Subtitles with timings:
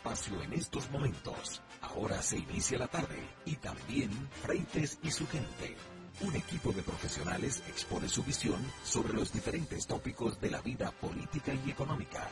[0.00, 1.60] espacio en estos momentos.
[1.82, 4.10] Ahora se inicia la tarde y también
[4.42, 5.76] Freites y su gente.
[6.22, 11.52] Un equipo de profesionales expone su visión sobre los diferentes tópicos de la vida política
[11.52, 12.26] y económica.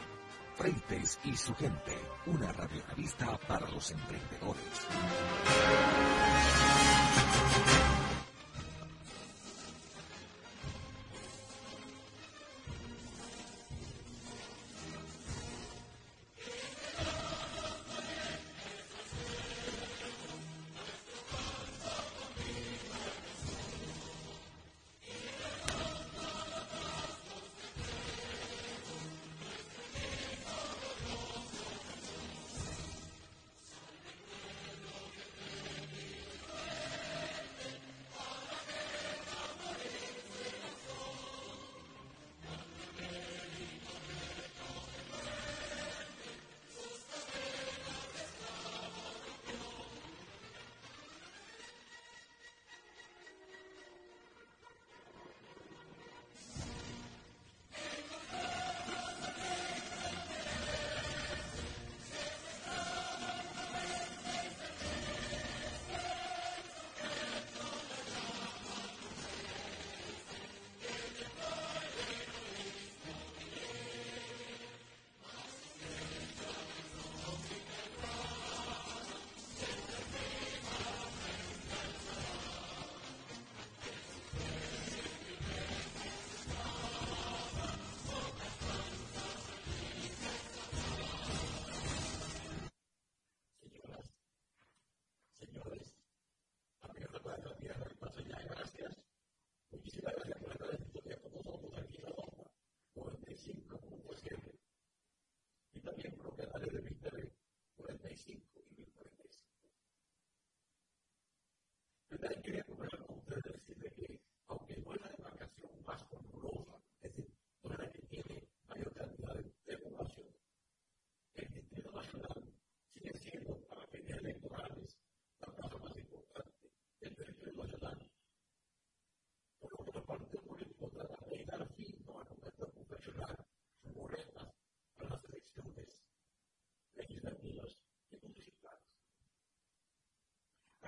[0.57, 1.95] Freites y su gente,
[2.25, 4.63] una revista para los emprendedores.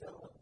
[0.00, 0.35] don't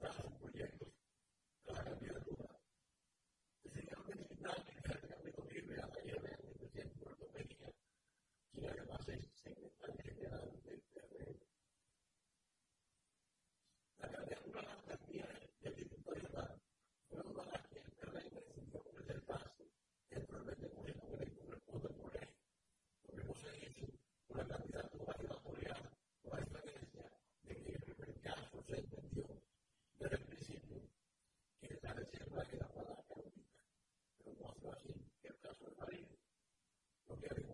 [30.04, 30.82] desde el principio
[31.60, 33.40] que la reserva es la palabra única.
[34.18, 36.08] Pero no fue así en el caso de María.
[37.08, 37.53] Lo que había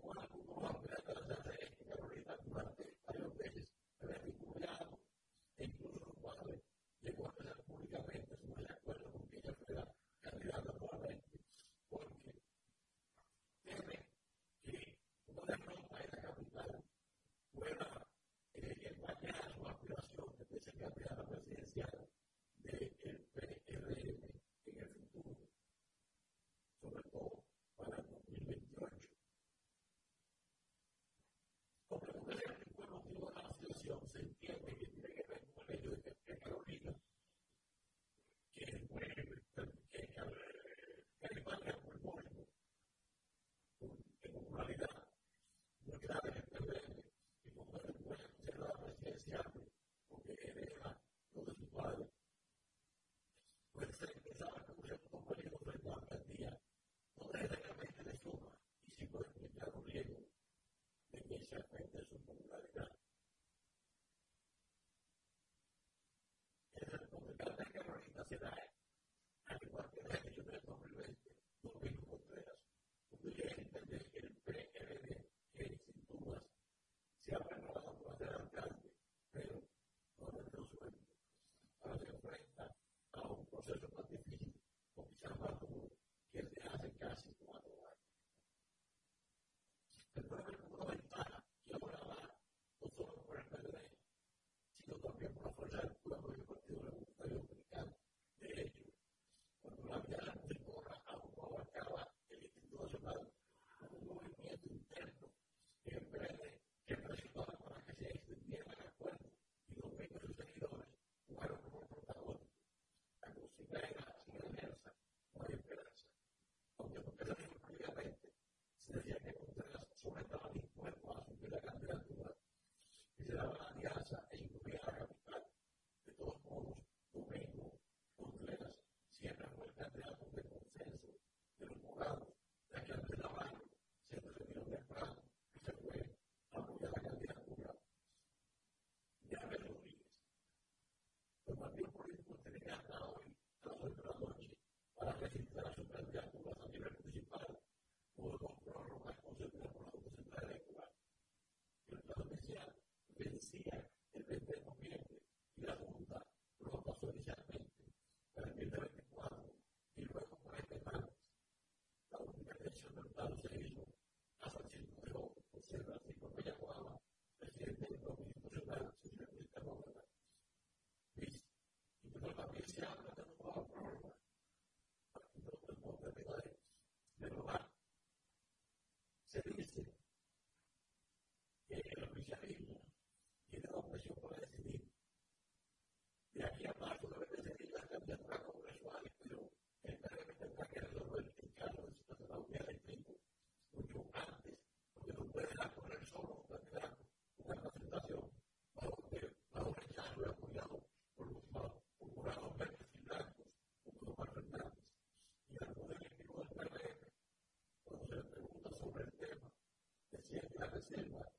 [210.91, 211.30] Gracias.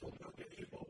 [0.00, 0.89] so now we're able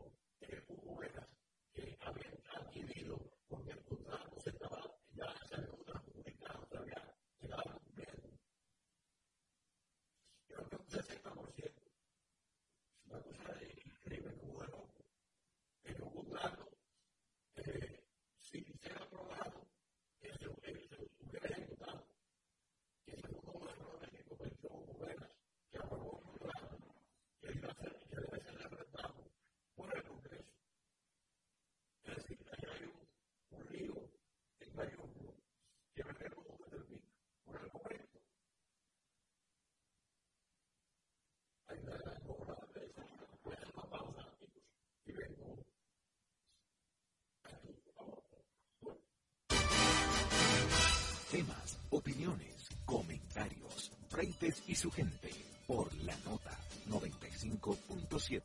[54.80, 55.28] su gente
[55.66, 56.58] por la nota
[56.88, 58.40] 95.7.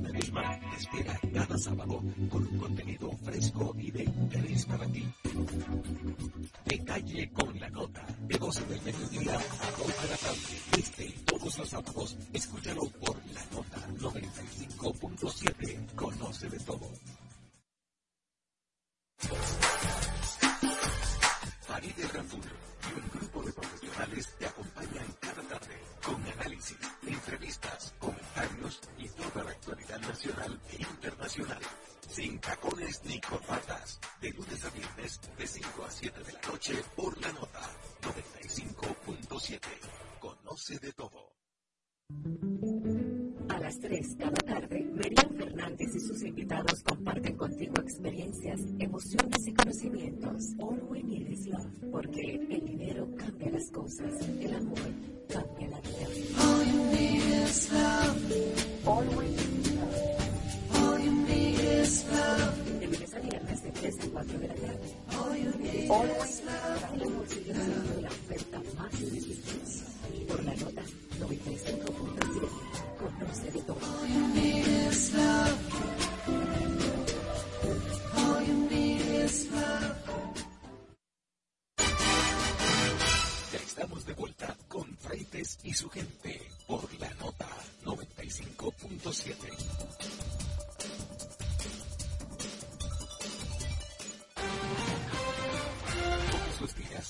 [0.00, 2.00] La misma espera cada sábado
[2.30, 5.12] con un contenido fresco y de interés para ti.
[6.66, 8.06] De calle con la nota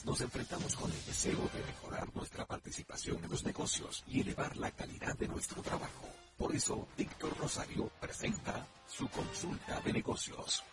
[0.04, 4.70] nos enfrentamos con el deseo de mejorar nuestra participación en los negocios y elevar la
[4.70, 6.08] calidad de nuestro trabajo.
[6.36, 10.64] Por eso, Víctor Rosario presenta su consulta de negocios.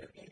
[0.00, 0.29] their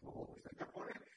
[0.00, 1.11] Gracias.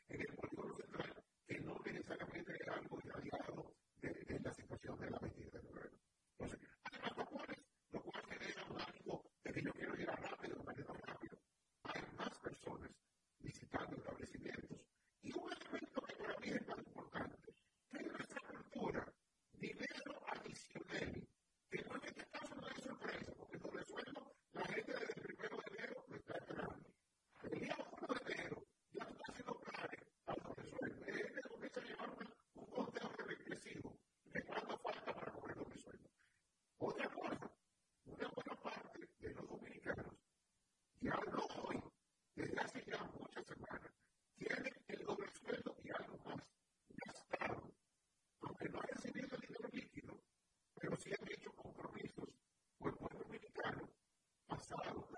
[54.71, 55.14] also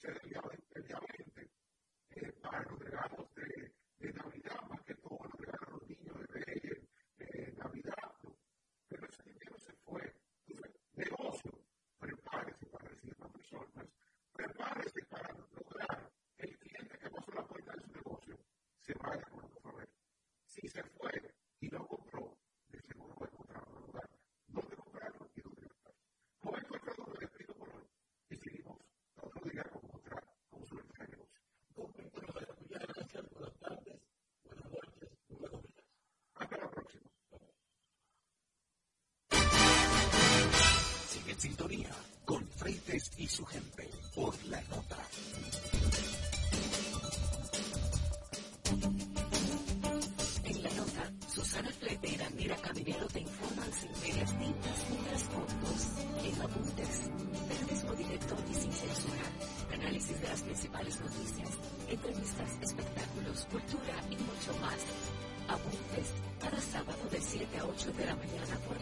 [0.00, 0.40] sintonía
[64.68, 64.82] más.
[65.48, 68.77] Apuntes, cada sábado de 7 a 8 de la mañana por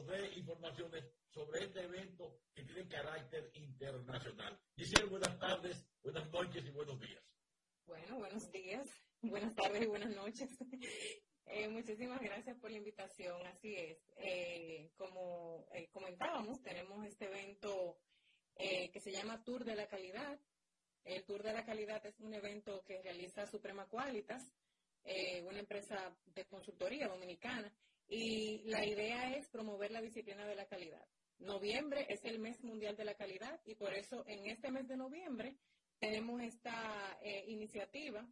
[0.00, 4.58] nos dé informaciones sobre este evento que tiene carácter internacional.
[4.76, 7.22] Giselle, buenas tardes, buenas noches y buenos días.
[7.86, 8.88] Bueno, buenos días.
[9.20, 10.48] Buenas tardes y buenas noches.
[11.52, 13.44] Eh, muchísimas gracias por la invitación.
[13.48, 13.98] Así es.
[14.18, 17.98] Eh, como eh, comentábamos, tenemos este evento
[18.56, 20.38] que se llama Tour de la Calidad.
[21.02, 24.44] El Tour de la Calidad es un evento que realiza Suprema Qualitas,
[25.42, 27.74] una empresa de consultoría dominicana,
[28.10, 31.06] y la idea es promover la disciplina de la calidad.
[31.38, 34.96] Noviembre es el mes mundial de la calidad y por eso en este mes de
[34.96, 35.56] noviembre
[35.98, 38.28] tenemos esta iniciativa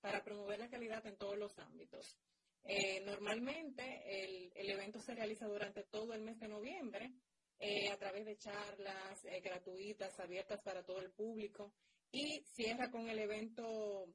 [0.00, 2.18] para promover la calidad en todos los ámbitos.
[2.66, 3.82] Eh, normalmente
[4.24, 7.12] el, evento se realiza durante todo el mes de noviembre
[7.58, 11.72] eh, a través de charlas eh, gratuitas, abiertas para todo el público
[12.10, 14.06] y cierra con el evento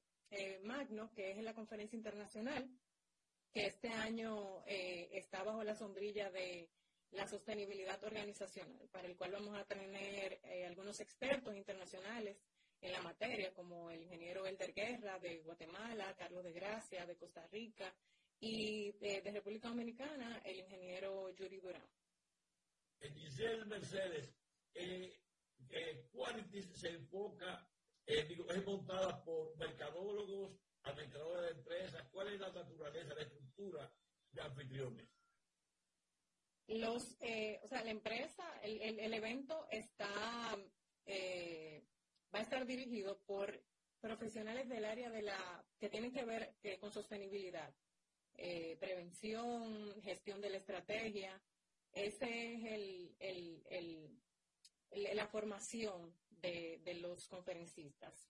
[0.63, 2.69] magno, que es la conferencia internacional,
[3.51, 6.69] que este año está bajo la sombrilla de
[7.11, 12.37] la sostenibilidad organizacional, para el cual vamos a tener algunos expertos internacionales
[12.81, 17.45] en la materia, como el ingeniero Elder Guerra de Guatemala, Carlos de Gracia de Costa
[17.47, 17.93] Rica
[18.39, 21.87] y de, República Dominicana, el ingeniero Yuri Durán.
[23.01, 24.33] Giselle Mercedes,
[24.73, 25.19] eh,
[25.69, 27.67] eh, Quality enfoca,
[28.05, 32.07] eh, es montada por mercadólogos, administradores de empresas.
[32.11, 33.91] ¿Cuál es la naturaleza, la estructura
[34.31, 35.07] de anfitriones?
[36.67, 40.55] Los, eh, o sea, la empresa, el, el, el evento está
[41.11, 41.83] eh,
[42.33, 43.63] va a estar dirigido por
[43.99, 47.73] profesionales del área de la que tienen que ver eh, con sostenibilidad,
[48.35, 51.41] eh, prevención, gestión de la estrategia.
[51.91, 54.19] Ese es el,
[54.91, 58.29] la formación de, los conferencistas,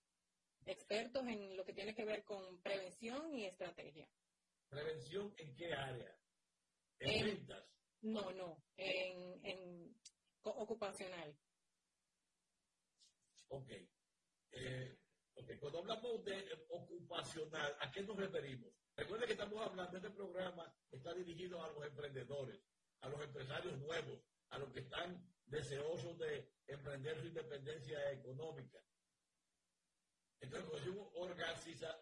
[0.69, 4.09] expertos en lo que tiene que ver con prevención y estrategia.
[4.69, 6.15] ¿Prevención en qué área?
[6.99, 7.65] ¿En, ventas?
[8.01, 9.95] No, no, en, en
[10.43, 11.35] ocupacional.
[13.49, 13.71] Ok.
[14.51, 14.97] Eh,
[15.59, 18.71] cuando hablamos de ocupacional, ¿a qué nos referimos?
[18.95, 22.61] Recuerden que estamos hablando, este programa está dirigido a los emprendedores,
[23.01, 28.79] a los empresarios nuevos, a los que están deseosos de emprender su independencia económica.
[30.41, 31.11] Entonces, cuando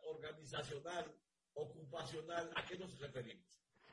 [0.03, 1.15] organizacional,
[1.53, 3.45] ocupacional, ¿a qué nos referimos?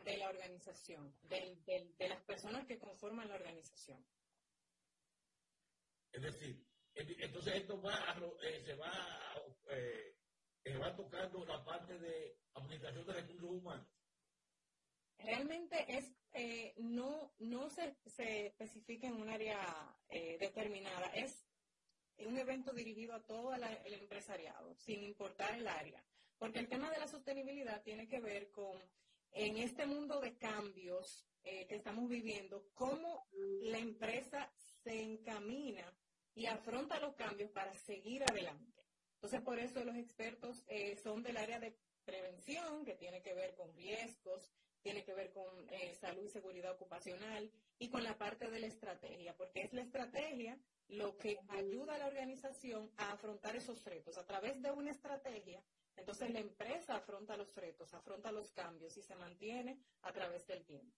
[0.05, 4.05] De la organización, de las personas que conforman la organización.
[6.13, 6.65] Es decir,
[6.95, 8.93] entonces esto va eh, se va,
[9.71, 10.17] eh,
[10.65, 13.89] eh, va tocando la parte de administración de recursos humanos.
[15.19, 16.15] Realmente es
[16.77, 19.97] no no se, se, especifica en un área
[20.39, 21.45] determinada, es
[22.19, 26.03] un evento dirigido a todo el empresariado, sin importar el área,
[26.39, 28.79] porque el tema de la sostenibilidad tiene que ver con
[29.33, 34.51] en este mundo de cambios que estamos viviendo, cómo la empresa
[34.85, 35.93] se encamina
[36.35, 38.83] y afronta los cambios para seguir adelante.
[39.15, 43.55] Entonces, por eso los expertos eh, son del área de prevención, que tiene que ver
[43.55, 44.53] con riesgos,
[44.83, 48.67] tiene que ver con eh, salud y seguridad ocupacional y con la parte de la
[48.67, 50.59] estrategia, porque es la estrategia
[50.89, 54.17] lo que ayuda a la organización a afrontar esos retos.
[54.19, 55.63] A través de una estrategia,
[55.97, 60.65] entonces la empresa afronta los retos, afronta los cambios y se mantiene a través del
[60.65, 60.97] tiempo.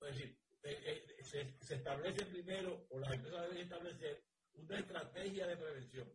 [0.00, 4.24] Es decir, eh, se, se, establece primero, o las empresas deben establecer
[4.54, 6.12] una estrategia de prevención.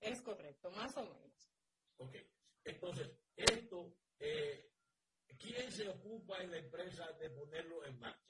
[0.00, 1.50] Es correcto, más o menos.
[1.96, 2.16] Ok,
[2.64, 4.72] entonces, esto, eh,
[5.38, 8.23] ¿quién se ocupa en la empresa de ponerlo en marcha?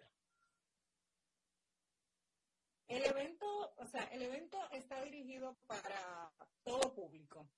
[2.88, 6.30] El evento, o sea, el evento está dirigido para
[6.62, 7.48] todo público.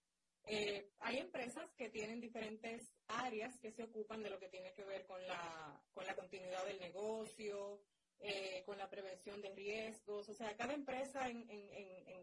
[0.48, 4.84] Eh, hay empresas que tienen diferentes áreas que se ocupan de lo que tiene que
[4.84, 7.82] ver con la, con la continuidad del negocio,
[8.20, 10.28] eh, con la prevención de riesgos.
[10.28, 11.46] O sea, cada empresa en,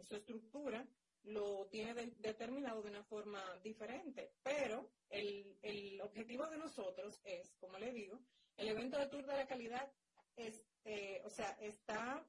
[0.03, 0.85] su estructura
[1.23, 7.93] lo tiene determinado de una forma diferente, pero el, objetivo de nosotros es, como le
[7.93, 8.19] digo,
[8.57, 9.91] el evento de Tour de la Calidad
[10.35, 12.25] es, eh, o sea, está,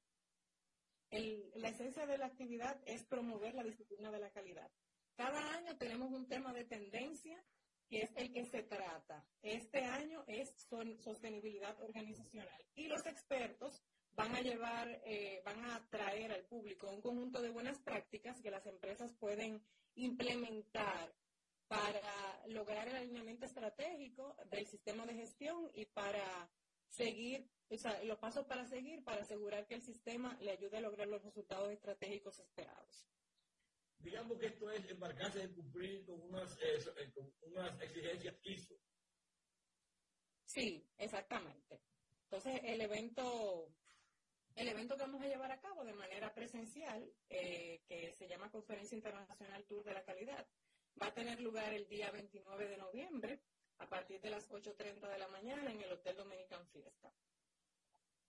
[1.57, 4.71] la esencia de la actividad es promover la disciplina de la calidad.
[5.17, 7.43] Cada año tenemos un tema de tendencia
[7.89, 9.25] que es el que se trata.
[9.43, 10.53] Este año es
[10.99, 17.01] sostenibilidad organizacional y los expertos van a llevar, eh, van a traer al público un
[17.01, 19.63] conjunto de buenas prácticas que las empresas pueden
[19.97, 21.15] implementar
[21.69, 26.51] para lograr el alineamiento estratégico del sistema de gestión y para
[26.97, 30.81] seguir, o sea, los pasos para seguir para asegurar que el sistema le ayude a
[30.81, 33.07] lograr los resultados estratégicos esperados
[34.05, 38.75] digamos que esto es embarcarse en cumplir con unas, eh, con unas exigencias ISO.
[40.45, 41.81] Sí, exactamente.
[42.25, 43.73] Entonces, el evento,
[44.55, 48.51] el evento que vamos a llevar a cabo de manera presencial, eh, que se llama
[48.51, 50.47] Conferencia Internacional Tour de la Calidad,
[51.01, 53.43] va a tener lugar el día 29 de noviembre
[53.79, 57.13] a partir de las 8.30 de la mañana en el Hotel Dominican Fiesta.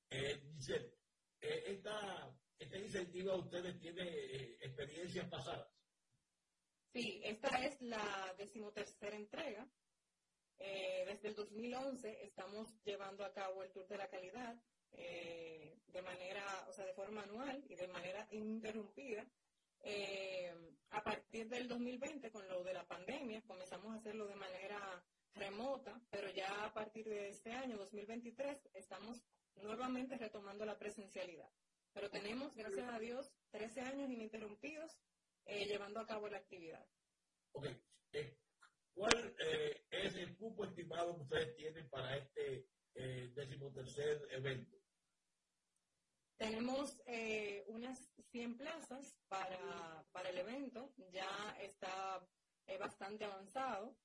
[0.10, 0.93] Eh, Giselle,
[1.39, 5.68] esta ¿Esta iniciativa ustedes tienen eh, experiencias pasadas?
[6.93, 9.68] Sí, esta es la decimotercera entrega.
[10.58, 14.58] Eh, desde el 2011 estamos llevando a cabo el Tour de la Calidad
[14.93, 19.28] eh, de manera, o sea, de forma anual y de manera interrumpida.
[20.91, 25.04] a partir del 2020, con lo de la pandemia, comenzamos a hacerlo de manera
[25.36, 29.24] remota, pero ya a partir de este año, 2023, estamos
[29.56, 31.50] nuevamente retomando la presencialidad.
[31.94, 34.98] Pero tenemos, gracias a Dios, 13 años ininterrumpidos
[35.46, 36.86] eh, llevando a cabo la actividad.
[37.54, 37.68] Ok.
[38.14, 38.38] Eh,
[38.94, 44.78] ¿Cuál eh, es el cupo estimado que ustedes tienen para este decimotercer evento?
[46.38, 47.02] Tenemos
[47.68, 50.94] unas 100 plazas para, para el evento.
[51.12, 52.26] Ya está
[52.80, 53.98] bastante avanzado.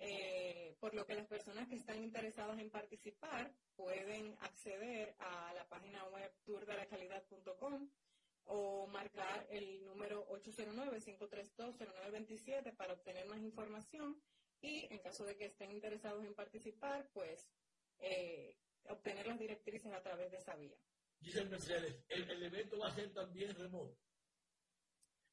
[0.00, 5.68] Eh, por lo que las personas que están interesadas en participar pueden acceder a la
[5.68, 7.90] página web tourdelacalidad.com
[8.44, 14.22] o marcar el número 809-532-0927 para obtener más información
[14.60, 17.48] y en caso de que estén interesados en participar, pues
[17.98, 20.76] eh, obtener las directrices a través de esa vía.
[21.20, 23.98] Giselle Mercedes, ¿el, evento va a ser también remoto?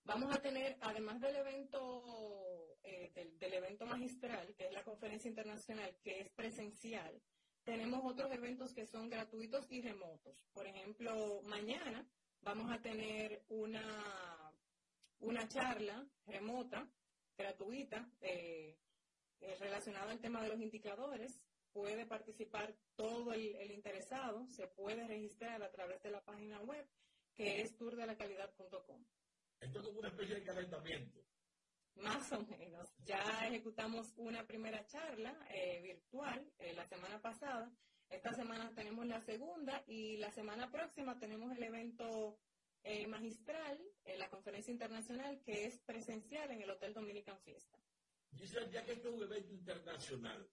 [0.03, 2.54] Vamos a tener, además del evento
[2.85, 7.21] eh, del, evento magistral, que es la conferencia internacional, que es presencial,
[7.63, 10.37] tenemos otros eventos que son gratuitos y remotos.
[10.53, 12.07] Por ejemplo, mañana
[12.41, 14.53] vamos a tener una,
[15.19, 16.87] una charla remota,
[17.37, 18.77] gratuita, eh,
[19.41, 21.41] eh, relacionada al tema de los indicadores.
[21.73, 26.87] Puede participar todo el, el, interesado, se puede registrar a través de la página web
[27.33, 29.03] que es tourdelacalidad.com.
[29.59, 31.25] Esto es como una especie de calentamiento.
[31.95, 32.89] Más o menos.
[33.05, 37.71] Ya ejecutamos una primera charla eh, virtual eh, la semana pasada.
[38.09, 42.37] Esta semana tenemos la segunda y la semana próxima tenemos el evento
[42.83, 43.79] eh, magistral,
[44.17, 47.79] la conferencia internacional, que es presencial en el Hotel Dominican Fiesta.
[48.35, 50.47] Giselle, ya que esto es un evento internacional,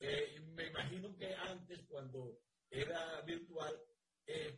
[0.00, 3.74] me imagino que antes, cuando era virtual,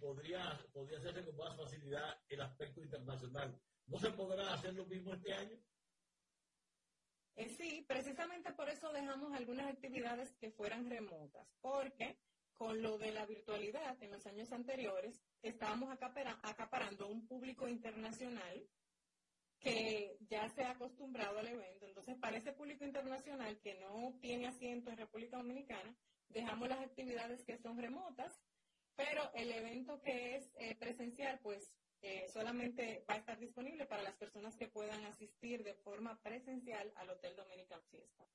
[0.01, 3.61] podría, podría hacerse con más facilidad el aspecto internacional.
[3.87, 5.57] ¿No se podrá hacer lo mismo este año?
[7.37, 12.19] Eh, sí, precisamente por eso dejamos algunas actividades que fueran remotas, porque
[12.55, 15.91] con lo de la virtualidad en los años anteriores estábamos
[16.43, 18.69] acaparando un público internacional
[19.61, 21.87] que ya se ha acostumbrado al evento.
[21.87, 25.95] Entonces, para ese público internacional que no tiene asiento en República Dominicana,
[26.29, 28.41] dejamos las actividades que son remotas,
[28.97, 31.73] pero el evento que es eh, presencial, pues
[32.03, 36.93] eh, solamente va a estar disponible para las personas que puedan asistir de forma presencial
[36.97, 38.27] al Hotel Dominican Fiesta.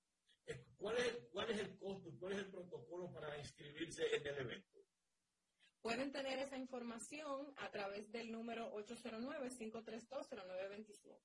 [0.45, 4.37] Eh, ¿Cuál es, ¿Cuál es el costo, cuál es el protocolo para inscribirse en el
[4.37, 4.79] evento?
[5.81, 11.19] Pueden tener esa información a través del número 809-532-0927.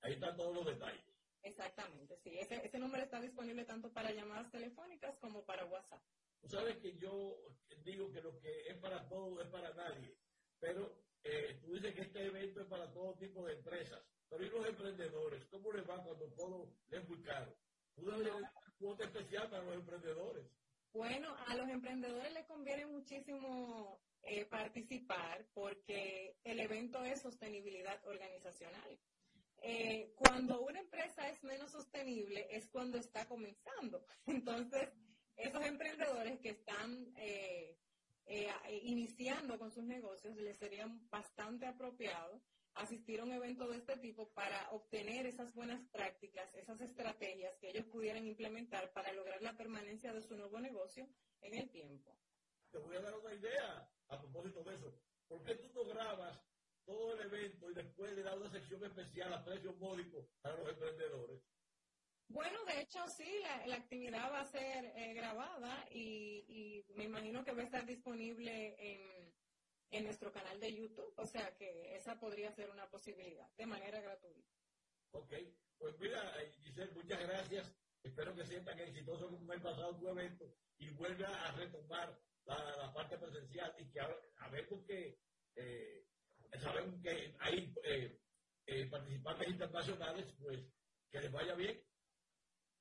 [0.00, 1.04] Ahí están todos los detalles.
[1.42, 2.38] Exactamente, sí.
[2.38, 6.00] Ese, ese número está disponible tanto para llamadas telefónicas como para WhatsApp.
[6.40, 7.36] Tú sabes que yo
[7.84, 10.16] digo que lo que es para todos es para nadie,
[10.58, 14.50] pero eh, tú dices que este evento es para todo tipo de empresas, pero ¿y
[14.50, 15.44] los emprendedores?
[15.46, 17.56] ¿Cómo les va cuando todo es muy caro?
[17.94, 20.46] ¿Tú dar una cuota especial para los emprendedores?
[20.92, 28.98] Bueno, a los emprendedores les conviene muchísimo eh, participar porque el evento es sostenibilidad organizacional.
[29.62, 34.04] Eh, cuando una empresa es menos sostenible es cuando está comenzando.
[34.26, 34.90] Entonces,
[35.36, 37.78] esos emprendedores que están eh,
[38.26, 38.48] eh,
[38.82, 42.40] iniciando con sus negocios, les sería bastante apropiado
[42.74, 47.68] asistir a un evento de este tipo para obtener esas buenas prácticas, esas estrategias que
[47.70, 51.06] ellos pudieran implementar para lograr la permanencia de su nuevo negocio
[51.42, 52.16] en el tiempo.
[52.70, 54.98] Te voy a dar una idea a propósito de eso.
[55.28, 56.40] ¿Por qué tú no grabas
[56.84, 60.68] todo el evento y después le das una sección especial a precio módico para los
[60.68, 61.42] emprendedores?
[62.32, 63.30] Bueno, de hecho sí,
[63.66, 68.74] la, actividad va a ser eh, grabada y, me imagino que va a estar disponible
[69.90, 74.00] en, nuestro canal de YouTube, o sea que esa podría ser una posibilidad de manera
[74.00, 74.48] gratuita.
[75.10, 75.34] Ok,
[75.78, 77.76] pues mira, eh, Giselle, muchas gracias.
[78.02, 83.18] Espero que sientan exitoso como el pasado tu evento y vuelva a retomar la, parte
[83.18, 85.18] presencial y que a, ver que
[85.56, 86.06] eh,
[86.58, 90.58] sabemos que hay eh, participantes internacionales, pues
[91.10, 91.91] que les vaya bien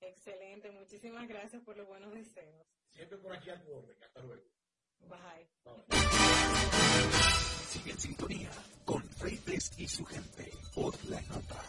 [0.01, 2.65] Excelente, muchísimas gracias por los buenos deseos.
[2.89, 4.43] Siempre por aquí a tu orden, hasta luego.
[5.07, 5.47] Bye.
[7.67, 8.51] Sigue en sintonía
[8.85, 11.63] con Freites y su gente por la nota.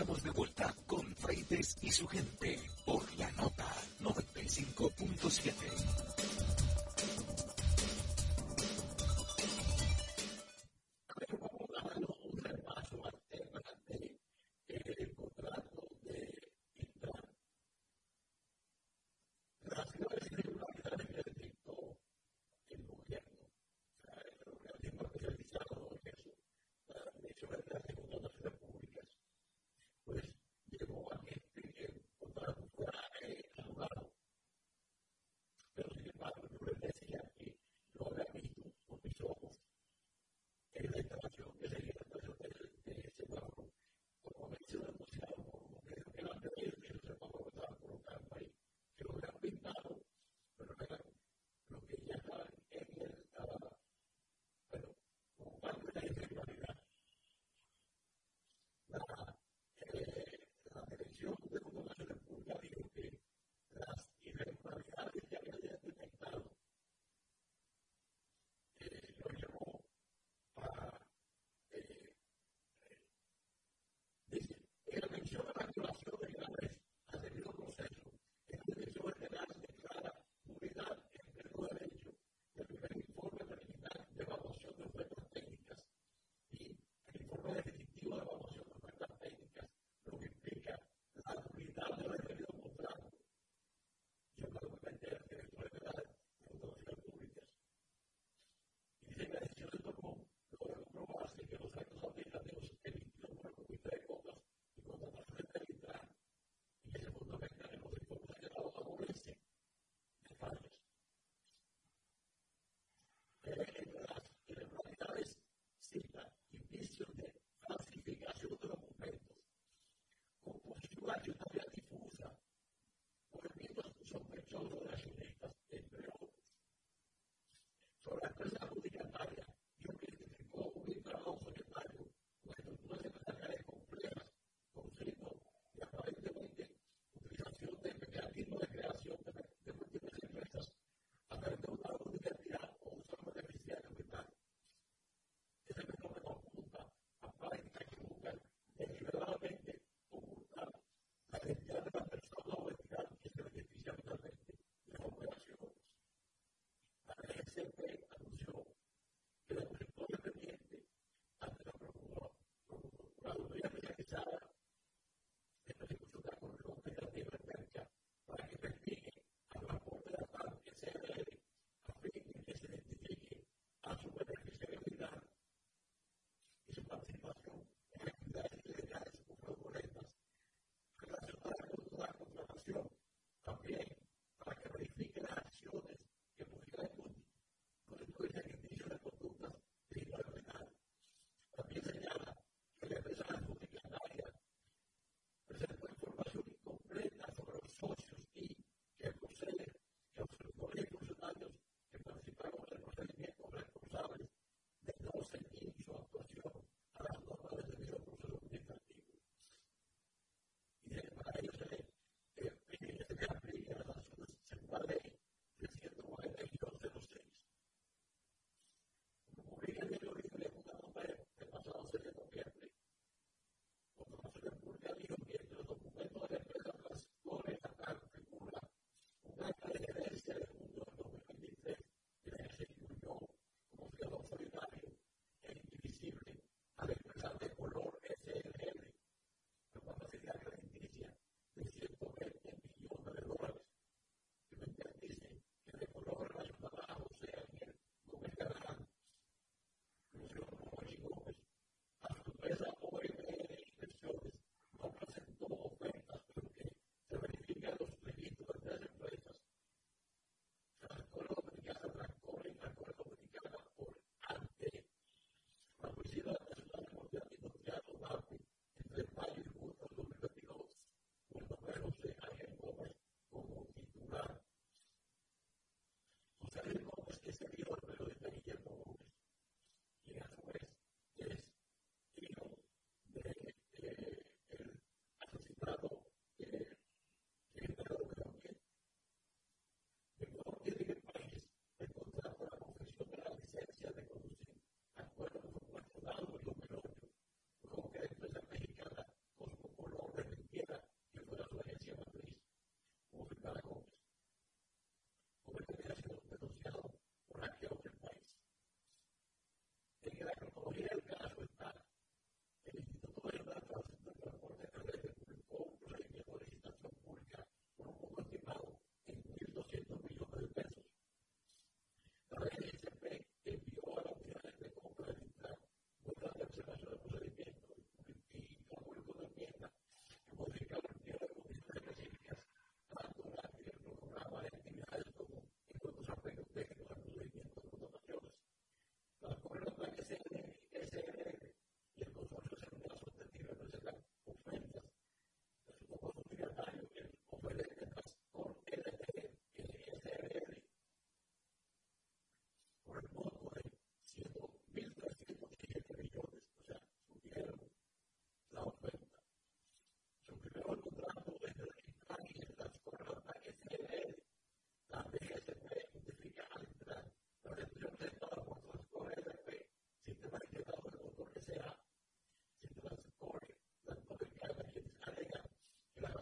[0.00, 3.66] estamos de vuelta con Freites y su gente por la nota
[4.00, 6.39] 95.7.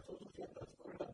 [0.09, 1.08] 確かに。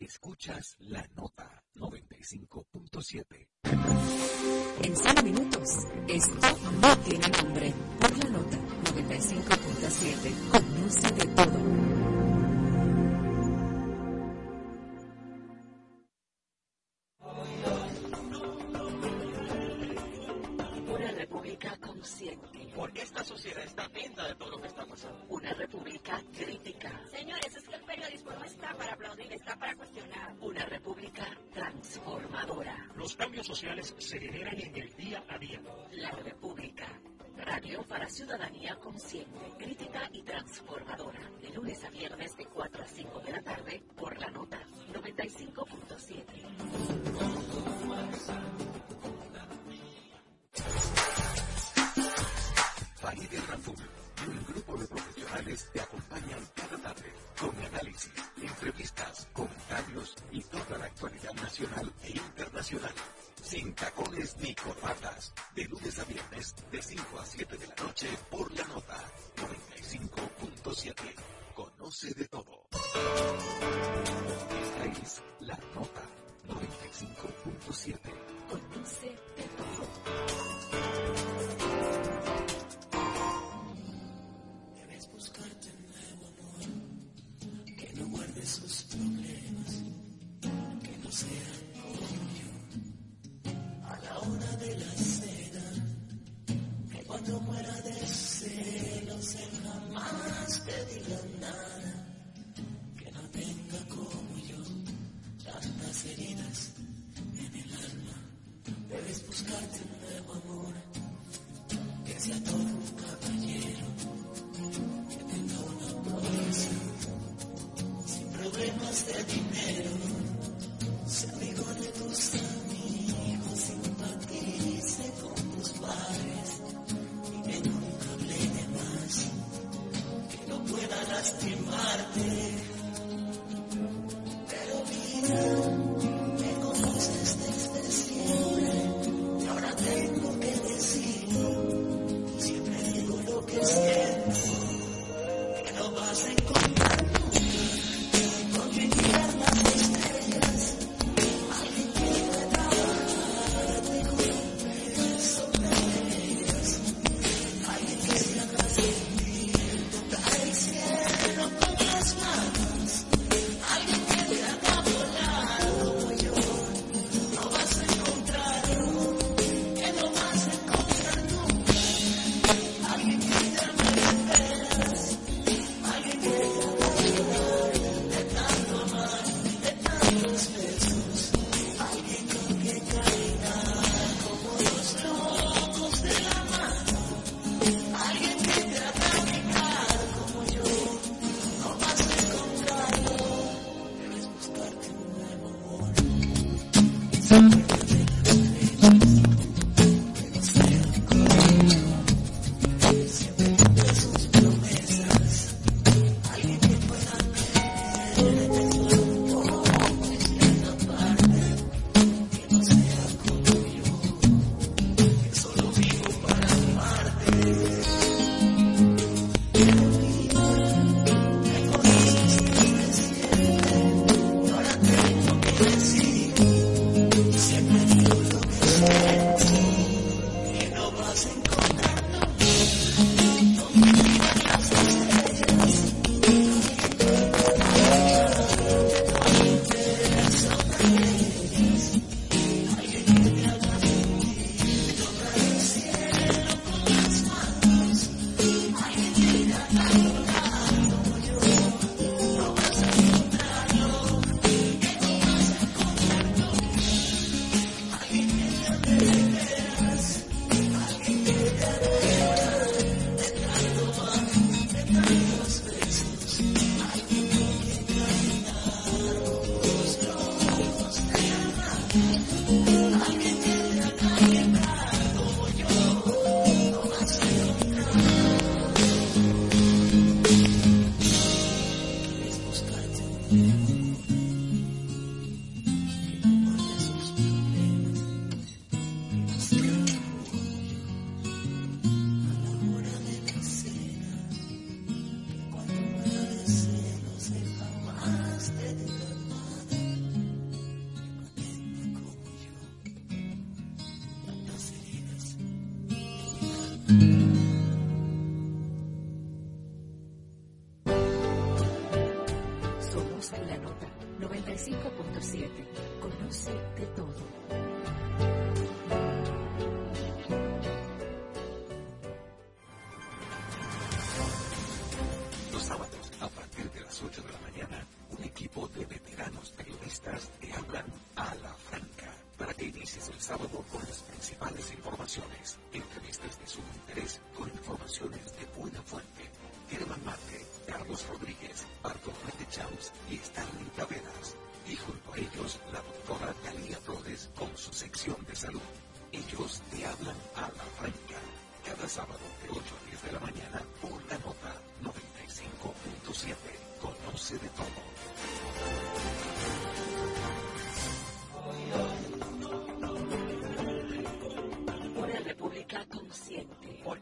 [0.00, 3.48] Escuchas la nota 95.7.
[4.82, 5.68] En 5 minutos,
[6.08, 7.74] esto no tiene nombre.
[8.00, 8.56] Por la nota
[8.94, 12.19] 95.7, conoce de todo.
[33.10, 35.60] Los cambios sociales se generan en el día a día.
[35.94, 36.86] La República.
[37.38, 41.18] Radio para ciudadanía consciente, crítica y transformadora.
[41.42, 44.60] De lunes a viernes de 4 a 5 de la tarde por la nota
[44.92, 46.24] 95.7.
[54.28, 60.84] Un grupo de profesionales te acompañan cada tarde con análisis, entrevistas, comentarios y toda la
[60.84, 61.89] actualidad nacional
[62.60, 62.92] Nacional.
[63.42, 65.32] Sin tacones ni corbatas.
[65.54, 66.04] De lunes a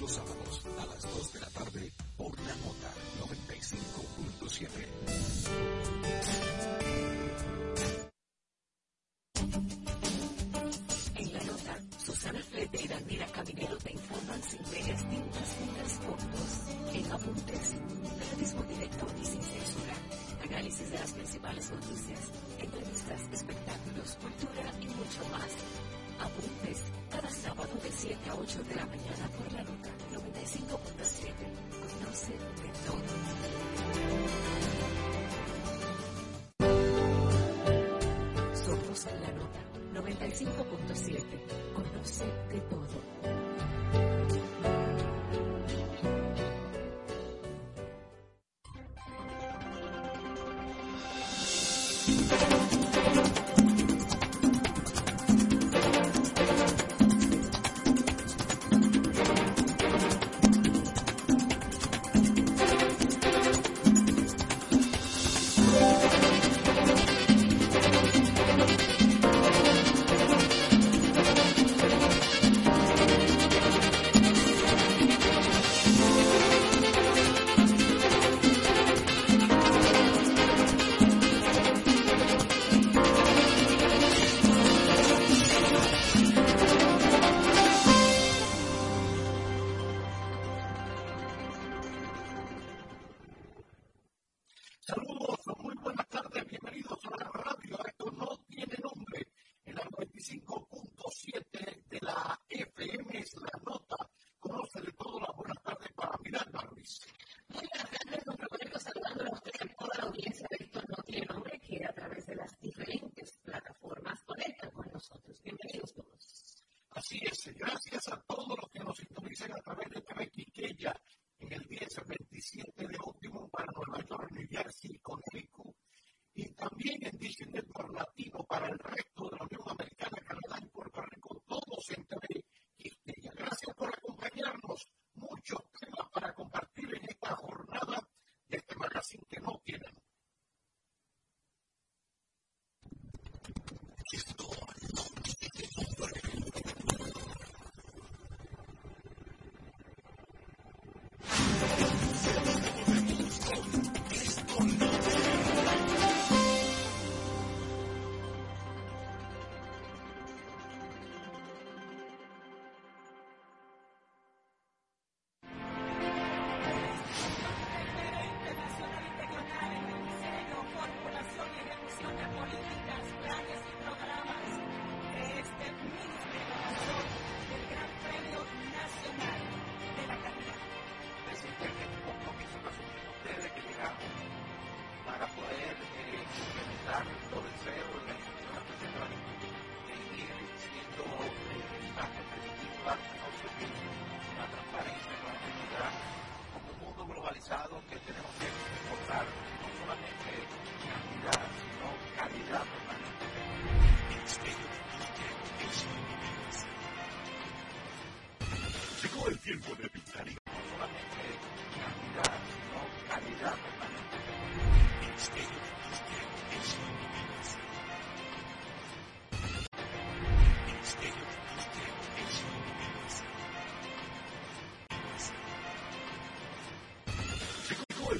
[0.00, 1.32] los sábados a las 2